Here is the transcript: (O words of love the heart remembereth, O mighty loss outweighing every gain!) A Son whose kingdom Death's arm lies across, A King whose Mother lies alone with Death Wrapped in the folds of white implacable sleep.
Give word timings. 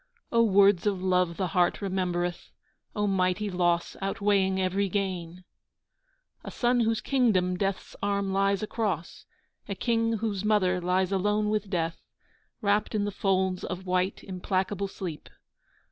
(O 0.31 0.41
words 0.41 0.87
of 0.87 1.03
love 1.03 1.37
the 1.37 1.49
heart 1.49 1.79
remembereth, 1.79 2.49
O 2.95 3.05
mighty 3.05 3.51
loss 3.51 3.95
outweighing 4.01 4.59
every 4.59 4.89
gain!) 4.89 5.43
A 6.43 6.49
Son 6.49 6.79
whose 6.79 7.01
kingdom 7.01 7.55
Death's 7.55 7.95
arm 8.01 8.33
lies 8.33 8.63
across, 8.63 9.27
A 9.69 9.75
King 9.75 10.13
whose 10.13 10.43
Mother 10.43 10.81
lies 10.81 11.11
alone 11.11 11.51
with 11.51 11.69
Death 11.69 12.01
Wrapped 12.61 12.95
in 12.95 13.05
the 13.05 13.11
folds 13.11 13.63
of 13.63 13.85
white 13.85 14.23
implacable 14.23 14.87
sleep. 14.87 15.29